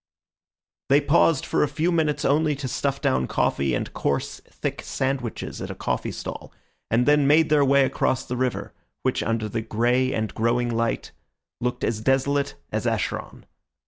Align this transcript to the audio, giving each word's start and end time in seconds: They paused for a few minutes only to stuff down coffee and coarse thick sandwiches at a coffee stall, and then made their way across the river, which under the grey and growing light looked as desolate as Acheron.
They 0.89 0.99
paused 0.99 1.45
for 1.45 1.61
a 1.61 1.67
few 1.67 1.91
minutes 1.91 2.25
only 2.25 2.55
to 2.55 2.67
stuff 2.67 3.01
down 3.01 3.27
coffee 3.27 3.75
and 3.75 3.93
coarse 3.93 4.39
thick 4.49 4.81
sandwiches 4.81 5.61
at 5.61 5.69
a 5.69 5.75
coffee 5.75 6.11
stall, 6.11 6.51
and 6.89 7.05
then 7.05 7.27
made 7.27 7.49
their 7.51 7.63
way 7.63 7.85
across 7.85 8.25
the 8.25 8.35
river, 8.35 8.73
which 9.03 9.21
under 9.21 9.47
the 9.47 9.61
grey 9.61 10.11
and 10.11 10.33
growing 10.33 10.71
light 10.75 11.11
looked 11.59 11.83
as 11.83 12.01
desolate 12.01 12.55
as 12.71 12.87
Acheron. 12.87 13.45